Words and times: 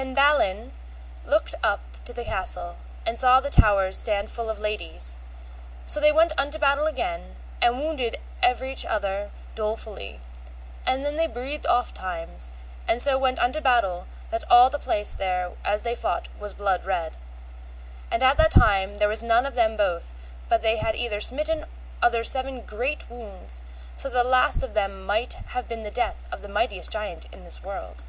Then 0.00 0.14
Balin 0.14 0.72
looked 1.26 1.56
up 1.60 1.80
to 2.04 2.12
the 2.12 2.22
castle 2.24 2.76
and 3.04 3.18
saw 3.18 3.40
the 3.40 3.50
towers 3.50 3.96
stand 3.98 4.30
full 4.30 4.48
of 4.48 4.60
ladies. 4.60 5.16
So 5.84 5.98
they 5.98 6.12
went 6.12 6.32
unto 6.38 6.56
battle 6.56 6.86
again, 6.86 7.34
and 7.60 7.78
wounded 7.80 8.20
everych 8.40 8.84
other 8.88 9.32
dolefully, 9.56 10.20
and 10.86 11.04
then 11.04 11.16
they 11.16 11.26
breathed 11.26 11.66
ofttimes, 11.66 12.52
and 12.86 13.02
so 13.02 13.18
went 13.18 13.40
unto 13.40 13.60
battle 13.60 14.06
that 14.30 14.48
all 14.48 14.70
the 14.70 14.78
place 14.78 15.14
there 15.14 15.50
as 15.64 15.82
they 15.82 15.96
fought 15.96 16.28
was 16.38 16.54
blood 16.54 16.84
red. 16.84 17.16
And 18.08 18.22
at 18.22 18.36
that 18.36 18.52
time 18.52 18.98
there 18.98 19.08
was 19.08 19.24
none 19.24 19.44
of 19.44 19.56
them 19.56 19.76
both 19.76 20.14
but 20.48 20.62
they 20.62 20.76
had 20.76 20.94
either 20.94 21.20
smitten 21.20 21.66
other 22.00 22.22
seven 22.22 22.60
great 22.60 23.10
wounds, 23.10 23.62
so 23.96 24.08
that 24.10 24.22
the 24.22 24.30
least 24.30 24.62
of 24.62 24.74
them 24.74 25.04
might 25.04 25.32
have 25.32 25.66
been 25.66 25.82
the 25.82 25.90
death 25.90 26.28
of 26.32 26.40
the 26.42 26.48
mightiest 26.48 26.92
giant 26.92 27.26
in 27.32 27.42
this 27.42 27.64
world. 27.64 28.04